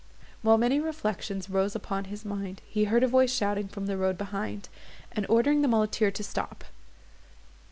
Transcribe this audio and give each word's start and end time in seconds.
While 0.41 0.57
many 0.57 0.79
reflections 0.79 1.47
rose 1.47 1.75
upon 1.75 2.05
his 2.05 2.25
mind, 2.25 2.63
he 2.67 2.85
heard 2.85 3.03
a 3.03 3.07
voice 3.07 3.31
shouting 3.31 3.67
from 3.67 3.85
the 3.85 3.97
road 3.97 4.17
behind, 4.17 4.67
and 5.11 5.27
ordering 5.29 5.61
the 5.61 5.67
muleteer 5.67 6.09
to 6.09 6.23
stop. 6.23 6.63